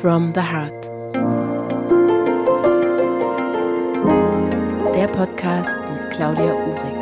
[0.00, 0.84] from the Heart.
[4.94, 6.96] Der Podcast mit Claudia Uhrig.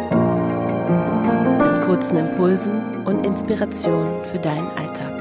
[1.60, 5.14] Mit kurzen Impulsen und Inspirationen für deinen Alltag.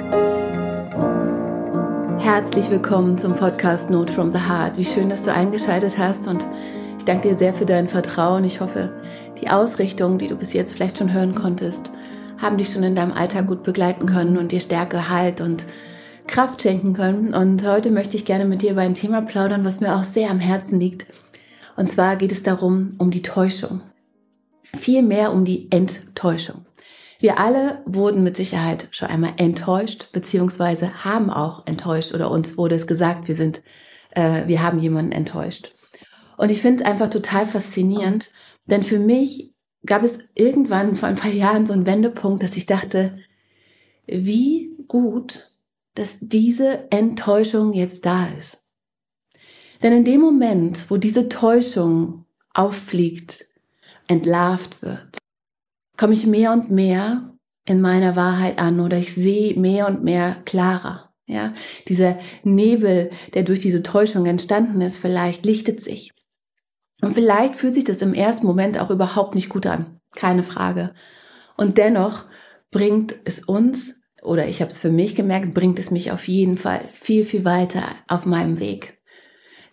[2.20, 4.76] Herzlich willkommen zum Podcast Note from the Heart.
[4.78, 6.44] Wie schön, dass du eingeschaltet hast und
[6.98, 8.44] ich danke dir sehr für dein Vertrauen.
[8.44, 8.90] Ich hoffe,
[9.40, 11.92] die Ausrichtung, die du bis jetzt vielleicht schon hören konntest,
[12.40, 15.66] haben dich schon in deinem Alltag gut begleiten können und dir Stärke, Halt und
[16.28, 17.34] Kraft schenken können.
[17.34, 20.30] Und heute möchte ich gerne mit dir über ein Thema plaudern, was mir auch sehr
[20.30, 21.08] am Herzen liegt.
[21.76, 23.82] Und zwar geht es darum, um die Täuschung.
[24.78, 26.66] Vielmehr um die Enttäuschung.
[27.20, 32.76] Wir alle wurden mit Sicherheit schon einmal enttäuscht, beziehungsweise haben auch enttäuscht oder uns wurde
[32.76, 33.64] es gesagt, wir sind,
[34.12, 35.74] äh, wir haben jemanden enttäuscht.
[36.38, 38.30] Und ich finde es einfach total faszinierend,
[38.66, 42.68] denn für mich gab es irgendwann vor ein paar Jahren so einen Wendepunkt, dass ich
[42.68, 43.18] dachte,
[44.06, 45.52] wie gut,
[45.98, 48.64] dass diese Enttäuschung jetzt da ist.
[49.82, 53.46] Denn in dem Moment, wo diese Täuschung auffliegt,
[54.08, 55.18] entlarvt wird,
[55.98, 57.34] komme ich mehr und mehr
[57.66, 61.14] in meiner Wahrheit an oder ich sehe mehr und mehr klarer.
[61.26, 61.54] Ja,
[61.88, 66.14] dieser Nebel, der durch diese Täuschung entstanden ist, vielleicht lichtet sich.
[67.02, 70.94] Und vielleicht fühlt sich das im ersten Moment auch überhaupt nicht gut an, keine Frage.
[71.58, 72.24] Und dennoch
[72.72, 76.58] bringt es uns, oder ich habe es für mich gemerkt, bringt es mich auf jeden
[76.58, 78.98] Fall viel, viel weiter auf meinem Weg.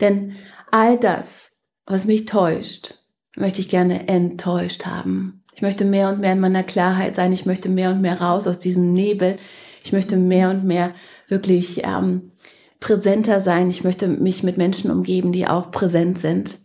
[0.00, 0.36] Denn
[0.70, 1.56] all das,
[1.86, 2.94] was mich täuscht,
[3.36, 5.44] möchte ich gerne enttäuscht haben.
[5.54, 7.32] Ich möchte mehr und mehr in meiner Klarheit sein.
[7.32, 9.36] Ich möchte mehr und mehr raus aus diesem Nebel.
[9.82, 10.94] Ich möchte mehr und mehr
[11.28, 12.32] wirklich ähm,
[12.80, 13.70] präsenter sein.
[13.70, 16.58] Ich möchte mich mit Menschen umgeben, die auch präsent sind.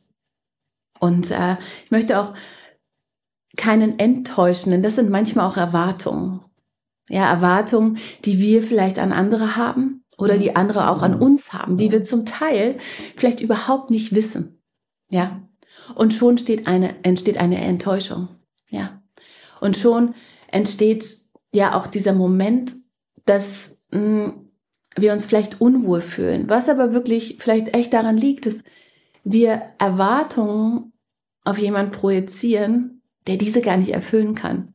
[0.99, 2.33] Und äh, ich möchte auch
[3.57, 6.41] keinen enttäuschen, denn das sind manchmal auch Erwartungen.
[7.09, 11.77] Ja, Erwartungen, die wir vielleicht an andere haben oder die andere auch an uns haben,
[11.77, 12.77] die wir zum Teil
[13.17, 14.61] vielleicht überhaupt nicht wissen.
[15.09, 15.41] Ja.
[15.95, 18.27] Und schon steht eine, entsteht eine Enttäuschung.
[18.69, 19.01] Ja.
[19.59, 20.13] Und schon
[20.51, 21.17] entsteht
[21.53, 22.73] ja auch dieser Moment,
[23.25, 23.43] dass
[23.91, 24.33] mh, hm,
[24.95, 28.55] wir uns vielleicht unwohl fühlen, was aber wirklich vielleicht echt daran liegt, dass
[29.23, 30.93] wir Erwartungen
[31.43, 34.73] auf jemanden projizieren, der diese gar nicht erfüllen kann.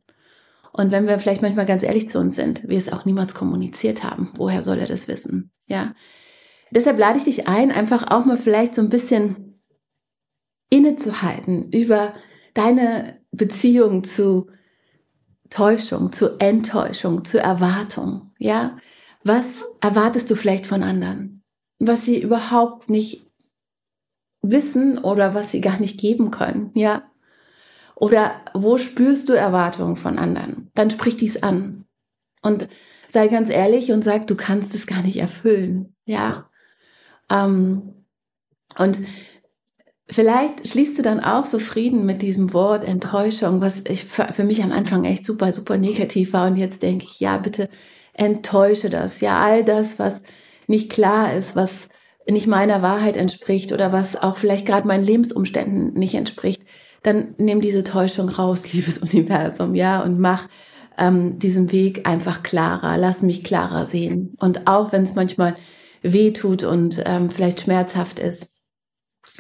[0.77, 4.03] Und wenn wir vielleicht manchmal ganz ehrlich zu uns sind, wir es auch niemals kommuniziert
[4.03, 5.53] haben, woher soll er das wissen?
[5.69, 5.95] Ja.
[6.73, 9.55] Deshalb lade ich dich ein, einfach auch mal vielleicht so ein bisschen
[10.71, 12.15] innezuhalten über
[12.55, 14.51] deine Beziehung zu
[15.49, 18.33] Täuschung, zu Enttäuschung, zu Erwartung.
[18.41, 18.77] Ja.
[19.23, 19.45] Was
[19.81, 21.45] erwartest du vielleicht von anderen?
[21.79, 23.31] Was sie überhaupt nicht
[24.43, 27.09] wissen oder was sie gar nicht geben können, ja?
[27.97, 30.71] Oder wo spürst du Erwartungen von anderen?
[30.75, 31.85] Dann sprich dies an.
[32.43, 32.69] Und
[33.09, 36.51] sei ganz ehrlich und sag, du kannst es gar nicht erfüllen, ja?
[37.31, 38.05] Ähm,
[38.77, 38.99] und
[40.09, 44.45] vielleicht schließt du dann auch so Frieden mit diesem Wort Enttäuschung, was ich für, für
[44.45, 46.47] mich am Anfang echt super, super negativ war.
[46.49, 47.71] Und jetzt denke ich, ja, bitte
[48.13, 49.21] enttäusche das.
[49.21, 50.23] Ja, all das, was
[50.67, 51.89] nicht klar ist, was
[52.29, 56.63] nicht meiner Wahrheit entspricht oder was auch vielleicht gerade meinen Lebensumständen nicht entspricht,
[57.05, 60.49] dann nimm diese Täuschung raus, liebes Universum, ja, und mach
[60.99, 64.35] ähm, diesen Weg einfach klarer, lass mich klarer sehen.
[64.41, 65.55] Und auch wenn es manchmal
[66.03, 68.55] weh tut und ähm, vielleicht schmerzhaft ist,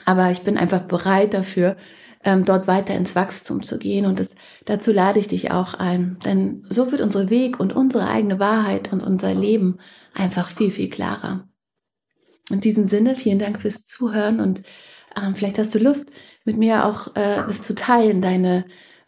[0.06, 1.76] aber ich bin einfach bereit dafür,
[2.24, 4.06] ähm, dort weiter ins Wachstum zu gehen.
[4.06, 4.30] Und das,
[4.64, 6.18] dazu lade ich dich auch ein.
[6.24, 9.78] Denn so wird unser Weg und unsere eigene Wahrheit und unser Leben
[10.14, 11.48] einfach viel, viel klarer.
[12.50, 14.62] In diesem Sinne, vielen Dank fürs Zuhören und
[15.16, 16.10] ähm, vielleicht hast du Lust,
[16.44, 18.64] mit mir auch äh, das zu teilen, deine,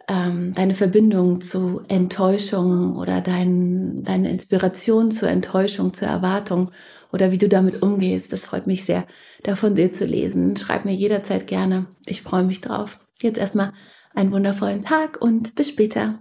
[0.08, 6.70] ähm, deine Verbindung zu Enttäuschung oder dein, deine Inspiration zur Enttäuschung, zur Erwartung
[7.12, 8.32] oder wie du damit umgehst.
[8.32, 9.06] Das freut mich sehr,
[9.42, 10.56] davon dir zu lesen.
[10.56, 11.86] Schreib mir jederzeit gerne.
[12.06, 12.98] Ich freue mich drauf.
[13.22, 13.72] Jetzt erstmal
[14.14, 16.18] einen wundervollen Tag und bis später.